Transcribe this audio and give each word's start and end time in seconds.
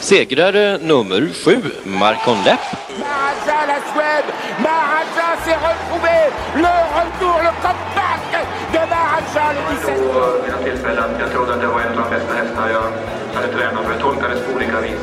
Segrare 0.00 0.78
nummer 0.78 1.28
sju, 1.44 1.56
Marcon 1.84 2.38
Lepp. 2.44 2.60
Maharaja 2.98 3.66
la 3.70 3.78
Suède, 3.92 4.28
Maharaja 4.58 5.28
s'est 5.44 5.60
retrouvé, 5.68 6.18
le 6.56 6.74
retour, 6.96 7.36
le 7.46 7.52
comeback 7.64 8.22
de 8.72 8.82
Maharaja 8.92 9.52
le 9.52 9.60
17. 9.76 9.94
Vid 9.94 10.42
mina 10.42 10.58
tillfällen. 10.64 11.10
Jag 11.20 11.30
trodde 11.32 11.54
att 11.54 11.60
det 11.60 11.66
var 11.66 11.80
en 11.80 11.98
av 11.98 12.04
de 12.04 12.10
bästa 12.16 12.34
hästar 12.34 12.68
jag 12.70 12.86
hade 13.34 13.52
tränat 13.52 13.84
för. 13.84 13.92
Jag 13.92 14.00
tolkades 14.00 14.40
på 14.46 14.52
olika 14.56 14.80
vis. 14.80 15.00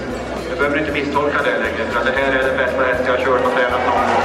Jag 0.49 0.57
behöver 0.57 0.79
inte 0.79 0.91
misstolka 0.91 1.37
det 1.43 1.57
längre, 1.65 1.91
för 1.91 1.99
att 1.99 2.05
det 2.05 2.11
här 2.11 2.31
är 2.39 2.43
den 2.47 2.57
bästa 2.57 2.83
häst 2.83 3.03
jag 3.05 3.13
har 3.17 3.25
kört 3.25 3.45
och 3.45 3.53
tränat 3.53 3.85
någon 3.85 4.05
gång. 4.09 4.23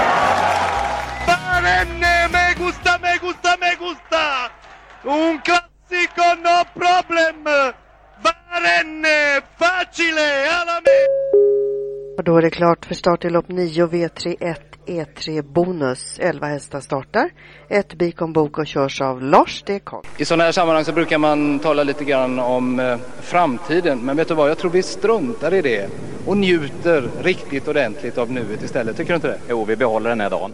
Barenne, 1.27 2.29
me 2.35 2.45
gusta, 2.65 2.93
me 3.03 3.13
gusta, 3.27 3.51
me 3.61 3.71
gusta! 3.85 4.25
Un 5.05 5.41
classico, 5.47 6.27
no 6.47 6.57
problem! 6.81 7.45
Barenne, 8.25 9.41
facile, 9.85 10.51
alla 10.51 10.81
me! 10.81 10.99
Och 12.19 12.25
då 12.25 12.37
är 12.37 12.43
det 12.43 12.51
klart 12.51 12.85
för 12.85 12.95
start 12.95 13.25
i 13.25 13.31
lopp 13.31 13.49
9 13.49 13.87
V31 13.87 14.57
E3 14.87 15.43
Bonus. 15.43 16.19
11 16.19 16.47
hästar 16.47 16.81
startar. 16.81 17.31
Ett 17.69 17.95
Bikon 17.95 18.33
Bok 18.33 18.59
och 18.59 18.67
körs 18.67 19.01
av 19.01 19.23
Lars 19.23 19.63
D. 19.67 19.81
Karl. 19.85 20.05
I 20.19 20.25
sådana 20.25 20.45
här 20.45 20.53
sammanhang 20.53 20.85
så 20.85 20.93
brukar 20.93 21.19
man 21.19 21.59
tala 21.59 21.83
lite 21.83 22.05
grann 22.05 22.39
om 22.39 22.81
eh, 22.81 22.97
framtiden. 23.21 23.99
Men 23.99 24.17
vet 24.17 24.29
du 24.29 24.35
vad, 24.35 24.51
jag 24.51 24.59
tror 24.59 24.71
vi 24.71 24.83
struntar 24.83 25.55
i 25.55 25.63
det 25.63 25.89
och 26.27 26.37
njuter 26.37 27.09
riktigt 27.23 27.69
ordentligt 27.69 28.19
av 28.19 28.31
nuet 28.31 28.63
istället. 28.63 28.97
Tycker 28.97 29.13
du 29.13 29.15
inte 29.15 29.29
det? 29.29 29.39
Jo, 29.49 29.65
vi 29.65 29.77
behåller 29.77 30.11
den 30.11 30.21
här 30.21 30.31
dagen. 30.31 30.53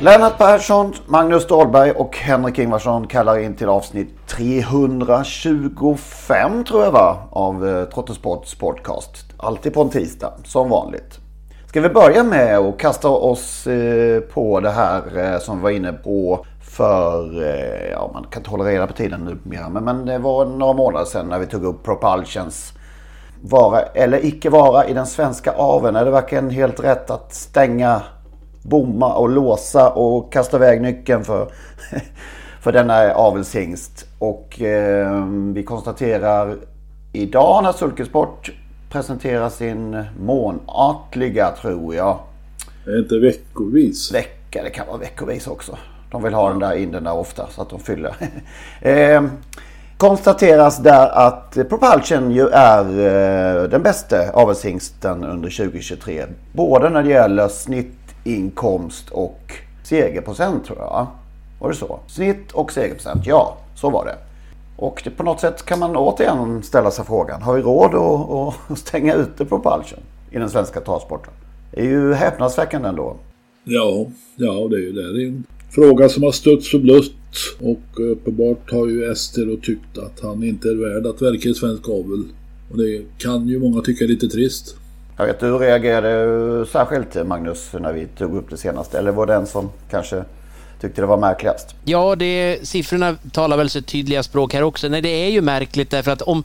Lennart 0.00 0.38
Persson, 0.38 0.94
Magnus 1.06 1.46
Dahlberg 1.46 1.90
och 1.90 2.16
Henrik 2.16 2.58
Ingvarsson 2.58 3.06
kallar 3.06 3.38
in 3.38 3.56
till 3.56 3.68
avsnitt 3.68 4.26
325 4.26 6.64
tror 6.64 6.84
jag 6.84 6.92
va? 6.92 7.16
Av 7.30 7.68
eh, 7.68 7.84
Trottosports 7.84 8.54
podcast. 8.54 9.24
Alltid 9.36 9.74
på 9.74 9.82
en 9.82 9.88
tisdag, 9.88 10.32
som 10.44 10.68
vanligt. 10.68 11.18
Ska 11.66 11.80
vi 11.80 11.88
börja 11.88 12.22
med 12.22 12.58
att 12.58 12.78
kasta 12.78 13.08
oss 13.08 13.66
eh, 13.66 14.20
på 14.20 14.60
det 14.60 14.70
här 14.70 15.02
eh, 15.18 15.38
som 15.38 15.56
vi 15.56 15.62
var 15.62 15.70
inne 15.70 15.92
på 15.92 16.44
för, 16.60 17.42
ja 17.90 18.10
man 18.14 18.26
kan 18.30 18.40
inte 18.40 18.50
hålla 18.50 18.64
reda 18.64 18.86
på 18.86 18.92
tiden 18.92 19.20
numera, 19.20 19.68
men, 19.68 19.84
men 19.84 20.06
det 20.06 20.18
var 20.18 20.44
några 20.44 20.72
månader 20.72 21.06
sedan 21.06 21.26
när 21.26 21.38
vi 21.38 21.46
tog 21.46 21.64
upp 21.64 21.84
Propulsions 21.84 22.72
vara 23.42 23.82
eller 23.82 24.24
icke 24.24 24.50
vara 24.50 24.86
i 24.86 24.92
den 24.92 25.06
svenska 25.06 25.52
aveln. 25.52 25.96
Är 25.96 26.04
det 26.04 26.10
verkligen 26.10 26.50
helt 26.50 26.84
rätt 26.84 27.10
att 27.10 27.34
stänga 27.34 28.02
bomma 28.62 29.14
och 29.14 29.28
låsa 29.28 29.90
och 29.90 30.32
kasta 30.32 30.56
iväg 30.56 30.82
nyckeln 30.82 31.24
för, 31.24 31.52
för 32.60 32.72
denna 32.72 33.12
avelshingst. 33.14 34.06
Och 34.18 34.60
eh, 34.60 35.26
vi 35.54 35.62
konstaterar 35.62 36.56
idag 37.12 37.62
när 37.62 37.72
Sulkesport 37.72 38.52
presenterar 38.90 39.48
sin 39.48 40.04
månatliga, 40.20 41.50
tror 41.50 41.94
jag. 41.94 42.18
Det 42.84 42.90
är 42.90 42.98
inte 42.98 43.18
veckovis. 43.18 44.14
Vecka, 44.14 44.62
det 44.62 44.70
kan 44.70 44.86
vara 44.86 44.98
veckovis 44.98 45.46
också. 45.46 45.78
De 46.10 46.22
vill 46.22 46.34
ha 46.34 46.48
den 46.48 46.58
där 46.58 46.74
in 46.74 46.92
den 46.92 47.04
där 47.04 47.14
ofta 47.14 47.46
så 47.50 47.62
att 47.62 47.70
de 47.70 47.80
fyller. 47.80 48.14
eh, 48.80 49.22
konstateras 49.96 50.78
där 50.78 51.08
att 51.08 51.54
Propulsion 51.68 52.30
ju 52.30 52.48
är 52.48 52.84
eh, 52.84 53.68
den 53.68 53.82
bästa 53.82 54.30
avelshingsten 54.32 55.24
under 55.24 55.50
2023. 55.50 56.24
Både 56.52 56.88
när 56.88 57.02
det 57.02 57.08
gäller 57.08 57.48
snitt 57.48 57.97
inkomst 58.28 59.10
och 59.10 59.40
segerprocent 59.84 60.64
tror 60.64 60.78
jag. 60.78 61.06
Var 61.60 61.68
det 61.68 61.74
så? 61.74 62.00
Snitt 62.06 62.52
och 62.52 62.72
segerprocent, 62.72 63.26
ja 63.26 63.56
så 63.74 63.90
var 63.90 64.04
det. 64.04 64.16
Och 64.76 65.00
det, 65.04 65.10
på 65.10 65.22
något 65.22 65.40
sätt 65.40 65.64
kan 65.64 65.78
man 65.78 65.96
återigen 65.96 66.62
ställa 66.62 66.90
sig 66.90 67.04
frågan. 67.04 67.42
Har 67.42 67.54
vi 67.54 67.62
råd 67.62 67.94
att, 67.94 68.70
att 68.70 68.78
stänga 68.78 69.14
ute 69.14 69.44
Propulsion 69.44 70.00
i 70.30 70.38
den 70.38 70.50
svenska 70.50 70.80
travsporten? 70.80 71.32
Det 71.72 71.80
är 71.80 71.84
ju 71.84 72.14
häpnadsväckande 72.14 72.88
ändå. 72.88 73.16
Ja, 73.64 74.06
ja 74.36 74.68
det 74.70 74.76
är 74.76 74.80
ju 74.80 74.92
det. 74.92 75.12
Det 75.12 75.22
är 75.22 75.26
en 75.26 75.44
fråga 75.70 76.08
som 76.08 76.22
har 76.22 76.32
stötts 76.32 76.74
och 76.74 76.80
blött. 76.80 77.12
Och 77.60 78.10
uppenbart 78.12 78.70
har 78.70 78.86
ju 78.86 79.12
Ester 79.12 79.52
och 79.52 79.62
tyckt 79.62 79.98
att 79.98 80.20
han 80.22 80.42
inte 80.42 80.68
är 80.68 80.74
värd 80.74 81.06
att 81.06 81.22
verka 81.22 81.48
i 81.48 81.54
svensk 81.54 81.88
avel. 81.88 82.24
Och 82.70 82.78
det 82.78 83.02
kan 83.18 83.48
ju 83.48 83.60
många 83.60 83.82
tycka 83.82 84.04
är 84.04 84.08
lite 84.08 84.28
trist. 84.28 84.76
Jag 85.18 85.26
vet, 85.26 85.40
du 85.40 85.58
reagerade 85.58 86.66
särskilt 86.66 87.26
Magnus 87.26 87.70
när 87.72 87.92
vi 87.92 88.06
tog 88.06 88.36
upp 88.36 88.50
det 88.50 88.56
senaste. 88.56 88.98
Eller 88.98 89.12
var 89.12 89.26
det 89.26 89.32
den 89.32 89.46
som 89.46 89.70
kanske 89.90 90.24
tyckte 90.80 91.00
det 91.00 91.06
var 91.06 91.16
märkligast? 91.16 91.74
Ja, 91.84 92.16
det, 92.16 92.58
siffrorna 92.62 93.16
talar 93.32 93.56
väl 93.56 93.70
sitt 93.70 93.86
tydliga 93.86 94.22
språk 94.22 94.54
här 94.54 94.62
också. 94.62 94.88
Nej, 94.88 95.02
det 95.02 95.08
är 95.08 95.30
ju 95.30 95.40
märkligt 95.40 95.90
därför 95.90 96.10
att 96.10 96.22
om, 96.22 96.44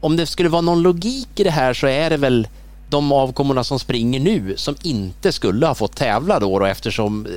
om 0.00 0.16
det 0.16 0.26
skulle 0.26 0.48
vara 0.48 0.62
någon 0.62 0.82
logik 0.82 1.28
i 1.40 1.44
det 1.44 1.50
här 1.50 1.74
så 1.74 1.86
är 1.86 2.10
det 2.10 2.16
väl 2.16 2.48
de 2.90 3.12
avkommorna 3.12 3.64
som 3.64 3.78
springer 3.78 4.20
nu 4.20 4.56
som 4.56 4.76
inte 4.82 5.32
skulle 5.32 5.66
ha 5.66 5.74
fått 5.74 5.96
tävla 5.96 6.40
då, 6.40 6.58
då 6.58 6.64
eftersom 6.64 7.26
eh, 7.26 7.32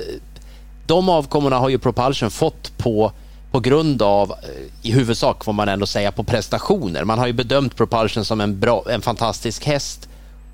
de 0.86 1.08
avkommorna 1.08 1.58
har 1.58 1.68
ju 1.68 1.78
Propulsion 1.78 2.30
fått 2.30 2.78
på 2.78 3.12
på 3.50 3.60
grund 3.60 4.02
av, 4.02 4.30
eh, 4.30 4.88
i 4.88 4.92
huvudsak 4.92 5.44
får 5.44 5.52
man 5.52 5.68
ändå 5.68 5.86
säga, 5.86 6.12
på 6.12 6.24
prestationer. 6.24 7.04
Man 7.04 7.18
har 7.18 7.26
ju 7.26 7.32
bedömt 7.32 7.76
Propulsion 7.76 8.24
som 8.24 8.40
en, 8.40 8.60
bra, 8.60 8.84
en 8.90 9.02
fantastisk 9.02 9.64
häst 9.64 10.08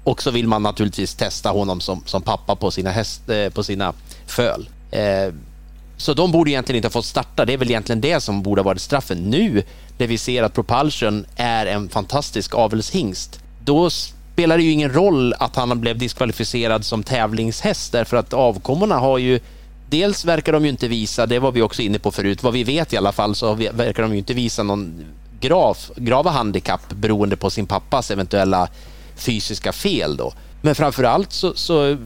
och 0.08 0.22
så 0.22 0.30
vill 0.30 0.48
man 0.48 0.62
naturligtvis 0.62 1.14
testa 1.14 1.50
honom 1.50 1.80
som, 1.80 2.02
som 2.06 2.22
pappa 2.22 2.56
på 2.56 2.70
sina, 2.70 2.90
häst, 2.90 3.28
eh, 3.28 3.48
på 3.48 3.62
sina 3.62 3.92
föl. 4.26 4.68
Eh, 4.90 5.34
så 5.96 6.14
de 6.14 6.32
borde 6.32 6.50
egentligen 6.50 6.76
inte 6.76 6.86
ha 6.86 6.92
fått 6.92 7.04
starta. 7.04 7.44
Det 7.44 7.52
är 7.52 7.56
väl 7.56 7.70
egentligen 7.70 8.00
det 8.00 8.20
som 8.20 8.42
borde 8.42 8.60
ha 8.60 8.64
varit 8.64 8.80
straffen. 8.80 9.18
Nu 9.18 9.62
när 9.98 10.06
vi 10.06 10.18
ser 10.18 10.42
att 10.42 10.54
Propulsion 10.54 11.26
är 11.36 11.66
en 11.66 11.88
fantastisk 11.88 12.54
avelshingst, 12.54 13.40
då 13.64 13.90
spelar 13.90 14.56
det 14.56 14.62
ju 14.62 14.70
ingen 14.70 14.92
roll 14.92 15.34
att 15.38 15.56
han 15.56 15.80
blev 15.80 15.98
diskvalificerad 15.98 16.84
som 16.84 17.02
tävlingshäst 17.02 17.92
därför 17.92 18.16
att 18.16 18.32
avkommorna 18.32 18.98
har 18.98 19.18
ju 19.18 19.40
Dels 19.90 20.24
verkar 20.24 20.52
de 20.52 20.64
ju 20.64 20.70
inte 20.70 20.88
visa, 20.88 21.26
det 21.26 21.38
var 21.38 21.52
vi 21.52 21.62
också 21.62 21.82
inne 21.82 21.98
på 21.98 22.10
förut, 22.10 22.42
vad 22.42 22.52
vi 22.52 22.64
vet 22.64 22.92
i 22.92 22.96
alla 22.96 23.12
fall 23.12 23.34
så 23.34 23.54
verkar 23.54 24.02
de 24.02 24.12
ju 24.12 24.18
inte 24.18 24.34
visa 24.34 24.62
någon 24.62 25.04
grav, 25.40 25.78
grava 25.96 26.30
handikapp 26.30 26.88
beroende 26.88 27.36
på 27.36 27.50
sin 27.50 27.66
pappas 27.66 28.10
eventuella 28.10 28.68
fysiska 29.20 29.72
fel 29.72 30.16
då. 30.16 30.32
Men 30.62 30.74
framför 30.74 31.04
allt 31.04 31.32
så, 31.32 31.54
så 31.54 31.96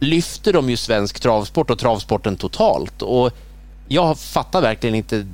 lyfter 0.00 0.52
de 0.52 0.70
ju 0.70 0.76
svensk 0.76 1.20
travsport 1.20 1.70
och 1.70 1.78
travsporten 1.78 2.36
totalt 2.36 3.02
och 3.02 3.32
jag 3.88 4.18
fattar 4.18 4.60
verkligen 4.60 4.94
inte 4.94 5.26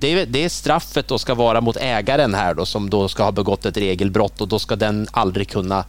det 0.00 0.12
är, 0.12 0.26
det 0.26 0.44
är 0.44 0.48
straffet 0.48 1.08
då 1.08 1.18
ska 1.18 1.34
vara 1.34 1.60
mot 1.60 1.76
ägaren 1.76 2.34
här 2.34 2.54
då 2.54 2.66
som 2.66 2.90
då 2.90 3.08
ska 3.08 3.24
ha 3.24 3.32
begått 3.32 3.66
ett 3.66 3.76
regelbrott 3.76 4.40
och 4.40 4.48
då 4.48 4.58
ska 4.58 4.76
den 4.76 5.06
aldrig 5.10 5.48
kunna 5.48 5.84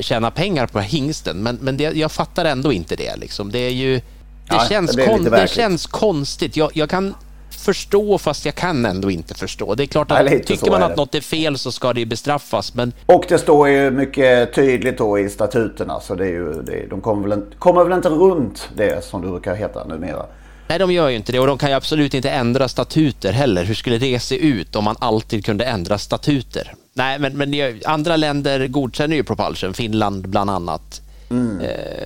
tjäna 0.00 0.30
pengar 0.30 0.66
på 0.66 0.80
hingsten. 0.80 1.36
Men, 1.36 1.58
men 1.60 1.76
det, 1.76 1.96
jag 1.96 2.12
fattar 2.12 2.44
ändå 2.44 2.72
inte 2.72 2.96
det. 2.96 3.16
Liksom. 3.16 3.52
Det, 3.52 3.58
är 3.58 3.70
ju, 3.70 3.94
det, 3.96 4.02
ja, 4.48 4.66
känns, 4.68 4.96
det, 4.96 5.06
kon, 5.06 5.24
det 5.24 5.50
känns 5.50 5.86
konstigt. 5.86 6.56
Jag, 6.56 6.70
jag, 6.74 6.90
kan 6.90 7.14
förstå 7.56 8.18
fast 8.18 8.44
jag 8.44 8.54
kan 8.54 8.86
ändå 8.86 9.10
inte 9.10 9.34
förstå. 9.34 9.74
Det 9.74 9.84
är 9.84 9.86
klart 9.86 10.10
att 10.10 10.24
Nej, 10.24 10.44
tycker 10.44 10.70
man 10.70 10.82
att 10.82 10.96
något 10.96 11.14
är 11.14 11.20
fel 11.20 11.58
så 11.58 11.72
ska 11.72 11.92
det 11.92 12.06
bestraffas. 12.06 12.74
Men... 12.74 12.92
Och 13.06 13.24
det 13.28 13.38
står 13.38 13.68
ju 13.68 13.90
mycket 13.90 14.54
tydligt 14.54 14.98
då 14.98 15.18
i 15.18 15.28
statuterna 15.28 16.00
så 16.00 16.14
det 16.14 16.24
är 16.24 16.30
ju, 16.30 16.62
det, 16.62 16.86
de 16.90 17.00
kommer 17.00 17.28
väl, 17.28 17.38
inte, 17.38 17.56
kommer 17.56 17.84
väl 17.84 17.92
inte 17.92 18.08
runt 18.08 18.68
det 18.76 19.04
som 19.04 19.22
det 19.22 19.28
brukar 19.28 19.54
heta 19.54 19.84
numera. 19.84 20.26
Nej, 20.68 20.78
de 20.78 20.92
gör 20.92 21.08
ju 21.08 21.16
inte 21.16 21.32
det 21.32 21.40
och 21.40 21.46
de 21.46 21.58
kan 21.58 21.68
ju 21.68 21.74
absolut 21.76 22.14
inte 22.14 22.30
ändra 22.30 22.68
statuter 22.68 23.32
heller. 23.32 23.64
Hur 23.64 23.74
skulle 23.74 23.98
det 23.98 24.20
se 24.20 24.38
ut 24.38 24.76
om 24.76 24.84
man 24.84 24.96
alltid 24.98 25.44
kunde 25.44 25.64
ändra 25.64 25.98
statuter? 25.98 26.74
Nej, 26.92 27.18
men, 27.18 27.36
men 27.38 27.80
andra 27.84 28.16
länder 28.16 28.66
godkänner 28.66 29.16
ju 29.16 29.24
propulsion, 29.24 29.74
Finland 29.74 30.28
bland 30.28 30.50
annat. 30.50 31.02
Mm. 31.30 31.58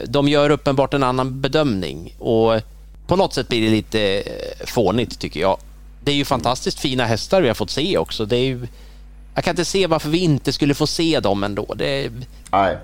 De 0.08 0.28
gör 0.28 0.50
uppenbart 0.50 0.94
en 0.94 1.02
annan 1.02 1.40
bedömning 1.40 2.14
och 2.18 2.60
på 3.10 3.16
något 3.16 3.34
sätt 3.34 3.48
blir 3.48 3.62
det 3.62 3.70
lite 3.70 4.00
eh, 4.18 4.66
fånigt 4.66 5.18
tycker 5.18 5.40
jag. 5.40 5.58
Det 6.04 6.10
är 6.10 6.14
ju 6.14 6.24
fantastiskt 6.24 6.80
fina 6.80 7.04
hästar 7.04 7.42
vi 7.42 7.48
har 7.48 7.54
fått 7.54 7.70
se 7.70 7.98
också. 7.98 8.24
Det 8.24 8.36
är 8.36 8.44
ju, 8.44 8.66
jag 9.34 9.44
kan 9.44 9.52
inte 9.52 9.64
se 9.64 9.86
varför 9.86 10.08
vi 10.08 10.18
inte 10.18 10.52
skulle 10.52 10.74
få 10.74 10.86
se 10.86 11.20
dem 11.20 11.44
ändå. 11.44 11.74
Det, 11.76 12.10
Nej. 12.52 12.76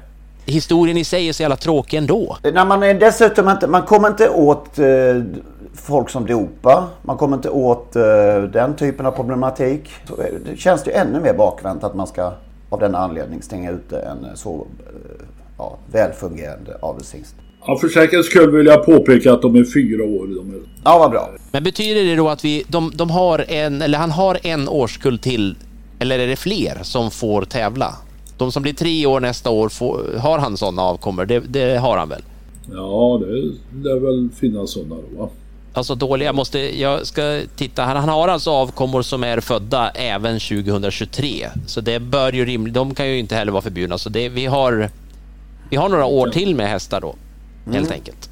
Historien 0.46 0.96
i 0.96 1.04
sig 1.04 1.28
är 1.28 1.32
så 1.32 1.42
jävla 1.42 1.56
tråkig 1.56 1.96
ändå. 1.96 2.36
När 2.42 2.64
man 2.64 2.82
är 2.82 2.94
dessutom 2.94 3.48
inte, 3.48 3.66
man 3.66 3.82
kommer 3.82 4.08
inte 4.08 4.28
åt 4.28 4.78
eh, 4.78 4.86
folk 5.74 6.10
som 6.10 6.26
dopar. 6.26 6.84
Man 7.02 7.16
kommer 7.16 7.36
inte 7.36 7.50
åt 7.50 7.96
eh, 7.96 8.02
den 8.52 8.76
typen 8.76 9.06
av 9.06 9.10
problematik. 9.10 9.90
Så 10.08 10.16
det 10.44 10.56
känns 10.56 10.82
det 10.82 10.90
ju 10.90 10.96
ännu 10.96 11.20
mer 11.20 11.34
bakvänt 11.34 11.84
att 11.84 11.94
man 11.94 12.06
ska 12.06 12.32
av 12.70 12.80
den 12.80 12.94
anledningen 12.94 13.42
stänga 13.42 13.70
ute 13.70 13.98
en 13.98 14.36
så 14.36 14.54
eh, 14.54 15.26
ja, 15.58 15.76
välfungerande 15.92 16.76
avelshingst. 16.80 17.34
Ja, 17.66 17.78
för 17.78 17.88
säkerhets 17.88 18.28
skull 18.28 18.50
vill 18.50 18.66
jag 18.66 18.86
påpeka 18.86 19.32
att 19.32 19.42
de 19.42 19.56
är 19.56 19.64
fyra 19.64 20.04
år. 20.04 20.26
De 20.26 20.54
är... 20.54 20.60
Ja, 20.84 20.98
vad 20.98 21.10
bra. 21.10 21.30
Men 21.52 21.64
betyder 21.64 22.04
det 22.04 22.16
då 22.16 22.28
att 22.28 22.44
vi, 22.44 22.64
de, 22.68 22.92
de 22.94 23.10
har 23.10 23.44
en, 23.48 23.82
eller 23.82 23.98
han 23.98 24.10
har 24.10 24.38
en 24.42 24.68
årskull 24.68 25.18
till, 25.18 25.56
eller 25.98 26.18
är 26.18 26.26
det 26.26 26.36
fler 26.36 26.78
som 26.82 27.10
får 27.10 27.42
tävla? 27.42 27.94
De 28.38 28.52
som 28.52 28.62
blir 28.62 28.72
tre 28.72 29.06
år 29.06 29.20
nästa 29.20 29.50
år, 29.50 29.68
får, 29.68 30.18
har 30.18 30.38
han 30.38 30.56
sådana 30.56 30.82
avkommor? 30.82 31.24
Det, 31.24 31.40
det, 31.40 31.78
har 31.78 31.96
han 31.96 32.08
väl? 32.08 32.22
Ja, 32.72 33.20
det 33.26 33.34
lär 33.88 34.00
väl 34.00 34.28
finnas 34.40 34.70
sådana 34.70 34.94
då 34.94 35.22
va? 35.22 35.28
Alltså 35.72 35.94
dåliga 35.94 36.32
måste, 36.32 36.80
jag 36.80 37.06
ska 37.06 37.40
titta, 37.56 37.82
han, 37.82 37.96
han 37.96 38.08
har 38.08 38.28
alltså 38.28 38.50
avkommor 38.50 39.02
som 39.02 39.24
är 39.24 39.40
födda 39.40 39.90
även 39.90 40.40
2023. 40.40 41.48
Så 41.66 41.80
det 41.80 42.00
bör 42.00 42.32
ju 42.32 42.44
rimligt, 42.44 42.74
de 42.74 42.94
kan 42.94 43.08
ju 43.08 43.18
inte 43.18 43.34
heller 43.34 43.52
vara 43.52 43.62
förbjudna. 43.62 43.98
Så 43.98 44.08
det, 44.08 44.28
vi 44.28 44.46
har, 44.46 44.90
vi 45.70 45.76
har 45.76 45.88
några 45.88 46.04
år 46.04 46.28
till 46.28 46.54
med 46.54 46.68
hästar 46.68 47.00
då, 47.00 47.14
helt 47.74 47.86
mm. 47.86 47.92
enkelt. 47.92 48.30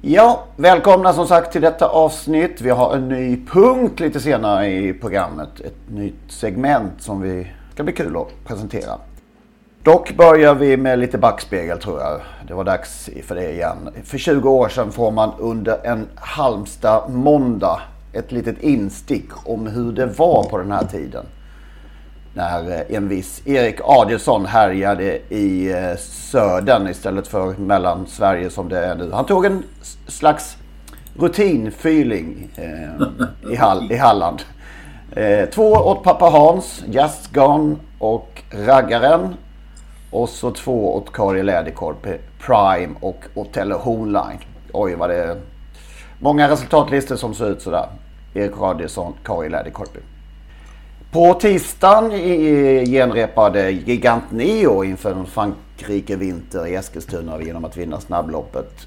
Ja, 0.00 0.44
välkomna 0.56 1.12
som 1.12 1.26
sagt 1.26 1.52
till 1.52 1.62
detta 1.62 1.88
avsnitt. 1.88 2.60
Vi 2.60 2.70
har 2.70 2.94
en 2.94 3.08
ny 3.08 3.46
punkt 3.46 4.00
lite 4.00 4.20
senare 4.20 4.66
i 4.66 4.92
programmet. 4.92 5.60
Ett 5.60 5.90
nytt 5.90 6.14
segment 6.28 6.92
som 6.98 7.20
vi 7.20 7.46
ska 7.74 7.82
bli 7.82 7.92
kul 7.92 8.16
att 8.16 8.44
presentera. 8.46 8.98
Dock 9.82 10.16
börjar 10.16 10.54
vi 10.54 10.76
med 10.76 10.98
lite 10.98 11.18
backspegel 11.18 11.78
tror 11.78 12.00
jag. 12.00 12.20
Det 12.48 12.54
var 12.54 12.64
dags 12.64 13.10
för 13.26 13.34
det 13.34 13.52
igen. 13.52 13.88
För 14.04 14.18
20 14.18 14.50
år 14.50 14.68
sedan 14.68 14.92
får 14.92 15.10
man 15.10 15.32
under 15.38 15.86
en 15.86 16.06
Halmstad 16.14 17.10
måndag 17.10 17.80
ett 18.12 18.32
litet 18.32 18.62
instick 18.62 19.48
om 19.48 19.66
hur 19.66 19.92
det 19.92 20.06
var 20.06 20.44
på 20.44 20.58
den 20.58 20.72
här 20.72 20.84
tiden. 20.84 21.26
När 22.34 22.70
eh, 22.70 22.96
en 22.96 23.08
viss 23.08 23.42
Erik 23.44 23.80
Adielsson 23.84 24.46
härjade 24.46 25.18
i 25.28 25.72
eh, 25.72 25.96
södern 25.98 26.88
istället 26.88 27.28
för 27.28 27.54
mellan 27.56 28.06
Sverige 28.06 28.50
som 28.50 28.68
det 28.68 28.78
är 28.78 28.94
nu. 28.94 29.10
Han 29.12 29.26
tog 29.26 29.44
en 29.44 29.62
slags 30.06 30.56
rutinfyling 31.18 32.48
eh, 32.54 33.52
i, 33.52 33.56
Hall, 33.56 33.92
i 33.92 33.96
Halland. 33.96 34.42
Eh, 35.16 35.48
två 35.48 35.72
åt 35.72 36.02
pappa 36.02 36.24
Hans, 36.24 36.84
Just 36.86 37.32
Gone 37.32 37.76
och 37.98 38.42
Raggaren. 38.50 39.34
Och 40.10 40.28
så 40.28 40.50
två 40.50 40.96
åt 40.96 41.12
Kari 41.12 41.42
Läderkorp, 41.42 42.06
eh, 42.06 42.12
Prime 42.46 42.94
och 43.00 43.24
Otello 43.34 43.76
Hornline. 43.76 44.38
Oj 44.72 44.94
vad 44.94 45.10
det 45.10 45.16
är 45.16 45.36
många 46.18 46.48
resultatlistor 46.48 47.16
som 47.16 47.34
ser 47.34 47.50
ut 47.50 47.62
sådär. 47.62 47.86
Erik 48.34 48.52
Adielsson, 48.60 49.14
Kari 49.24 49.48
Läderkorpi. 49.48 50.00
På 51.14 51.34
tisdagen 51.34 52.10
genrepade 52.86 53.70
Gigant 53.70 54.30
Neo 54.30 54.84
inför 54.84 55.10
en 55.12 55.26
Frankrike 55.26 56.16
vinter 56.16 56.66
i 56.66 56.74
Eskilstuna 56.74 57.42
genom 57.42 57.64
att 57.64 57.76
vinna 57.76 58.00
snabbloppet. 58.00 58.86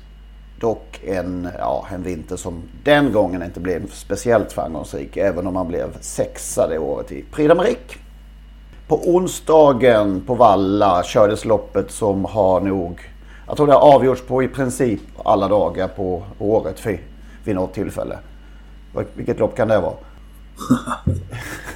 Dock 0.60 1.02
en, 1.04 1.50
ja, 1.60 1.88
en 1.94 2.04
vinter 2.04 2.36
som 2.36 2.62
den 2.84 3.12
gången 3.12 3.44
inte 3.44 3.60
blev 3.60 3.92
speciellt 3.92 4.52
framgångsrik 4.52 5.18
även 5.18 5.48
om 5.48 5.56
han 5.56 5.68
blev 5.68 6.02
sexa 6.02 6.68
det 6.68 6.80
året 6.80 7.12
i 7.12 7.26
Prix 7.32 7.52
d'Amérique. 7.52 7.98
På 8.88 8.96
onsdagen 8.96 10.22
på 10.22 10.36
Valla 10.36 11.04
kördes 11.04 11.46
loppet 11.46 11.92
som 11.92 12.26
har 12.26 12.62
nog, 12.62 13.00
jag 13.48 13.58
tror 13.58 13.68
det 13.68 13.74
har 13.74 13.96
avgjorts 13.96 14.22
på 14.22 14.44
i 14.44 14.48
princip 14.48 15.02
alla 15.26 15.48
dagar 15.48 15.88
på 15.88 16.24
året 16.40 16.86
vid 17.44 17.56
något 17.56 17.74
tillfälle. 17.74 18.18
Vilket 19.14 19.40
lopp 19.40 19.56
kan 19.56 19.68
det 19.68 19.80
vara? 19.80 19.96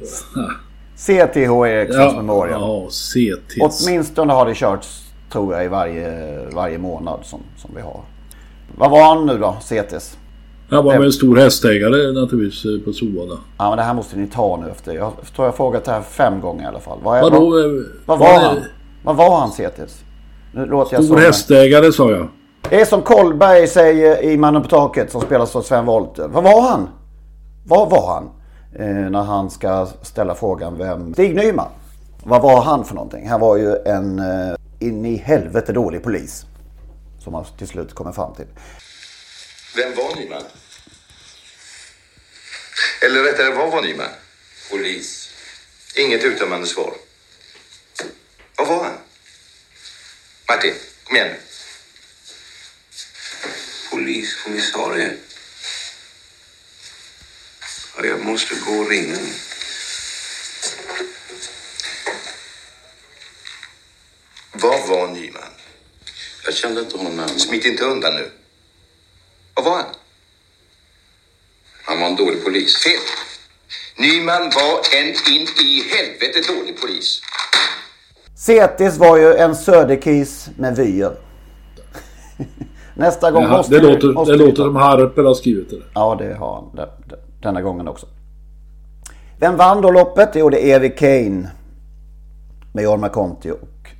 CTH 0.96 1.66
Erikssons 1.66 2.12
ja, 2.12 2.16
Memorial. 2.16 2.60
Ja, 2.60 2.88
CT. 2.88 3.60
Åtminstone 3.60 4.32
har 4.32 4.46
det 4.46 4.54
körts 4.54 5.02
tror 5.32 5.54
jag 5.54 5.64
i 5.64 5.68
varje, 5.68 6.38
varje 6.52 6.78
månad 6.78 7.20
som, 7.22 7.40
som 7.56 7.70
vi 7.74 7.80
har. 7.80 8.00
Vad 8.76 8.90
var 8.90 9.14
han 9.14 9.26
nu 9.26 9.38
då, 9.38 9.56
CTs? 9.60 10.18
Han 10.70 10.84
var 10.84 10.94
med 10.94 11.04
en 11.04 11.12
stor 11.12 11.36
hästägare 11.36 12.12
naturligtvis 12.12 12.64
eh, 12.64 12.84
på 12.84 12.92
Solvalla. 12.92 13.38
Ja 13.58 13.68
men 13.68 13.76
det 13.76 13.82
här 13.82 13.94
måste 13.94 14.16
ni 14.16 14.26
ta 14.26 14.56
nu 14.56 14.70
efter. 14.70 14.92
Jag 14.92 15.12
tror 15.36 15.46
jag 15.46 15.52
har 15.52 15.56
frågat 15.56 15.84
det 15.84 15.92
här 15.92 16.02
fem 16.02 16.40
gånger 16.40 16.64
i 16.64 16.66
alla 16.66 16.80
fall. 16.80 16.98
Vad, 17.02 17.18
är, 17.18 17.22
Vadå, 17.22 17.50
vad, 17.50 17.64
eh, 17.64 17.82
vad 18.06 18.18
var 18.18 18.40
han? 18.40 18.56
Vad 19.04 19.16
var 19.16 19.40
han 19.40 19.50
CTS? 19.50 20.04
Nu 20.52 20.66
låter 20.66 20.94
jag 20.96 21.04
stor 21.04 21.16
hästägare 21.16 21.92
sa 21.92 22.10
jag. 22.10 22.28
Det 22.70 22.80
är 22.80 22.84
som 22.84 23.02
Kolberg 23.02 23.66
säger 23.66 24.22
i 24.22 24.36
Mannen 24.36 24.62
på 24.62 24.68
taket 24.68 25.12
som 25.12 25.20
spelas 25.20 25.56
av 25.56 25.62
Sven 25.62 25.86
Wollter. 25.86 26.28
Vad 26.28 26.44
var 26.44 26.62
han? 26.62 26.88
Vad 27.64 27.90
var 27.90 28.14
han? 28.14 28.30
Eh, 28.78 29.10
när 29.10 29.22
han 29.22 29.50
ska 29.50 29.88
ställa 30.02 30.34
frågan 30.34 30.78
vem... 30.78 31.12
Stig 31.12 31.34
Nyman. 31.34 31.70
Vad 32.24 32.42
var 32.42 32.62
han 32.62 32.84
för 32.84 32.94
någonting? 32.94 33.28
Han 33.28 33.40
var 33.40 33.56
ju 33.56 33.76
en 33.76 34.18
eh, 34.18 34.56
in 34.78 35.06
i 35.06 35.16
helvete 35.16 35.72
dålig 35.72 36.02
polis. 36.02 36.44
Som 37.24 37.32
man 37.32 37.44
till 37.58 37.68
slut 37.68 37.94
kommer 37.94 38.12
fram 38.12 38.34
till. 38.34 38.46
Vem 39.76 39.94
var 39.96 40.16
Nyman? 40.16 40.42
Eller 43.02 43.22
rättare, 43.22 43.54
vad 43.54 43.72
var 43.72 43.82
Nyman? 43.82 44.06
Polis. 44.70 45.30
Inget 45.96 46.24
uttömmande 46.24 46.66
svar. 46.66 46.92
Vad 48.58 48.68
var 48.68 48.84
han? 48.84 48.94
Martin, 50.48 50.74
kom 51.04 51.16
igen 51.16 51.28
nu. 51.28 51.38
Polis, 53.90 54.42
kommissarie. 54.44 55.12
Ja, 57.96 58.06
jag 58.06 58.24
måste 58.24 58.54
gå 58.54 58.72
och 58.72 58.90
ringa 58.90 59.12
nu. 59.12 59.28
Vad 64.52 64.88
var 64.88 65.08
Nyman? 65.08 65.42
Jag 66.44 66.54
kände 66.54 66.80
inte 66.80 66.96
honom 66.96 67.12
närmare. 67.16 67.38
Smit 67.38 67.64
inte 67.64 67.84
undan 67.84 68.14
nu. 68.14 68.30
Vad 69.54 69.64
var 69.64 69.76
han? 69.76 69.84
Han 71.84 72.00
var 72.00 72.06
en 72.06 72.16
dålig 72.16 72.44
polis. 72.44 72.76
Fel. 72.76 72.92
Nyman 73.98 74.42
var 74.42 74.98
en 74.98 75.08
in 75.08 75.46
i 75.64 75.82
helvete 75.82 76.52
dålig 76.52 76.80
polis. 76.80 77.20
Cetis 78.36 78.96
var 78.96 79.16
ju 79.16 79.34
en 79.34 79.56
söderkis 79.56 80.48
med 80.58 80.76
vyer. 80.76 81.16
Nästa 82.94 83.30
gång 83.30 83.42
ja, 83.42 83.48
måste 83.48 83.74
Det 83.74 83.80
låter, 83.80 84.08
måste 84.08 84.32
det 84.32 84.38
låter 84.38 84.62
som 84.62 84.76
Harper 84.76 85.22
har 85.22 85.34
skrivit 85.34 85.70
det. 85.70 85.82
Ja, 85.94 86.16
det 86.18 86.34
har 86.34 86.54
han. 86.54 86.88
Denna 87.42 87.62
gången 87.62 87.88
också. 87.88 88.06
Vem 89.38 89.56
vann 89.56 89.82
då 89.82 89.90
loppet? 89.90 90.30
Jo, 90.34 90.50
det 90.50 90.70
är 90.70 90.76
Evi 90.76 90.90
Kane. 90.90 91.50
Med 92.72 92.84
Jorma 92.84 93.08
Conti 93.08 93.50
och 93.50 93.90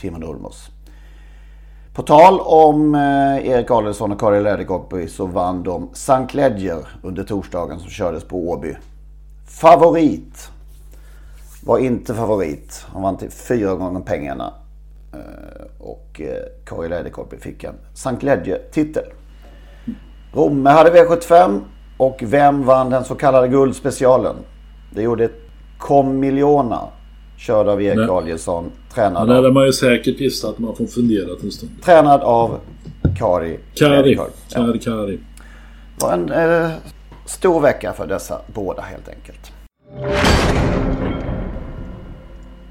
Timon 0.00 0.22
Ulmos. 0.22 0.70
På 1.94 2.02
tal 2.02 2.40
om 2.40 2.94
eh, 2.94 3.48
Erik 3.48 3.70
Adelsson 3.70 4.12
och 4.12 4.20
Karin 4.20 4.42
Läderkoppi 4.42 5.08
så 5.08 5.26
vann 5.26 5.62
de 5.62 5.88
St. 5.92 6.26
Ledger 6.32 6.88
under 7.02 7.24
torsdagen 7.24 7.78
som 7.78 7.90
kördes 7.90 8.24
på 8.24 8.50
Åby. 8.50 8.74
Favorit 9.46 10.50
var 11.64 11.78
inte 11.78 12.14
favorit. 12.14 12.86
Han 12.92 13.02
vann 13.02 13.16
till 13.16 13.30
fyra 13.30 13.74
gånger 13.74 14.00
pengarna. 14.00 14.52
Eh, 15.12 15.66
och 15.78 16.20
eh, 16.20 16.44
Karin 16.64 16.90
Läderkoppi 16.90 17.36
fick 17.36 17.64
en 17.64 17.74
St. 17.94 18.16
Ledger-titel. 18.20 19.04
Romme 20.32 20.70
hade 20.70 20.90
V75 20.90 21.60
och 21.98 22.18
vem 22.20 22.64
vann 22.64 22.90
den 22.90 23.04
så 23.04 23.14
kallade 23.14 23.48
guldspecialen? 23.48 24.36
Det 24.90 25.02
gjorde 25.02 25.28
Comiliona 25.78 26.80
Körd 27.38 27.68
av 27.68 27.82
Erik 27.82 28.10
Adielsson. 28.10 28.70
Tränad 28.94 29.26
Men 29.26 29.36
hade 29.36 29.52
man 29.52 29.66
ju 29.66 29.72
säkert 29.72 30.20
gissat 30.20 30.50
att 30.50 30.58
man 30.58 30.76
får 30.76 30.86
fundera 30.86 31.30
en 31.42 31.50
stund. 31.50 31.72
Tränad 31.84 32.20
av 32.20 32.58
Kari. 33.18 33.58
Kari. 33.74 34.18
Kari, 34.50 34.78
Kari. 34.78 35.18
Det 35.98 36.04
var 36.04 36.12
en 36.12 36.32
eh, 36.32 36.70
stor 37.26 37.60
vecka 37.60 37.92
för 37.92 38.06
dessa 38.06 38.40
båda 38.54 38.82
helt 38.82 39.08
enkelt. 39.08 39.52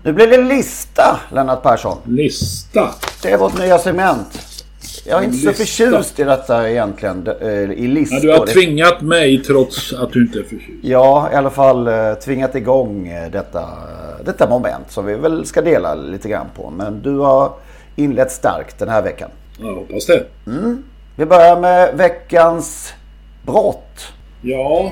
Nu 0.03 0.13
blir 0.13 0.27
det 0.27 0.43
lista, 0.43 1.19
Lennart 1.31 1.63
Persson. 1.63 1.97
Lista? 2.05 2.89
Det 3.21 3.31
är 3.31 3.37
vårt 3.37 3.59
nya 3.59 3.77
segment. 3.77 4.56
Jag 5.05 5.19
är 5.19 5.25
inte 5.25 5.37
så 5.37 5.53
förtjust 5.53 6.19
i 6.19 6.23
detta 6.23 6.69
egentligen. 6.69 7.27
eh, 7.41 7.47
I 7.71 7.87
listor. 7.87 8.15
Men 8.15 8.25
du 8.25 8.31
har 8.31 8.45
tvingat 8.45 9.01
mig 9.01 9.43
trots 9.43 9.93
att 9.93 10.11
du 10.11 10.21
inte 10.21 10.39
är 10.39 10.43
förtjust. 10.43 10.79
Ja, 10.81 11.29
i 11.33 11.35
alla 11.35 11.49
fall 11.49 11.87
eh, 11.87 12.13
tvingat 12.13 12.55
igång 12.55 13.07
eh, 13.07 13.31
detta, 13.31 13.67
detta 14.25 14.49
moment 14.49 14.91
som 14.91 15.05
vi 15.05 15.15
väl 15.15 15.45
ska 15.45 15.61
dela 15.61 15.95
lite 15.95 16.29
grann 16.29 16.47
på. 16.55 16.69
Men 16.69 17.01
du 17.01 17.17
har 17.17 17.53
inlett 17.95 18.31
starkt 18.31 18.79
den 18.79 18.89
här 18.89 19.01
veckan. 19.01 19.29
Jag 19.59 19.75
hoppas 19.75 20.05
det. 20.05 20.23
Mm. 20.47 20.83
Vi 21.15 21.25
börjar 21.25 21.59
med 21.59 21.97
veckans 21.97 22.93
brott. 23.45 24.07
Ja. 24.41 24.91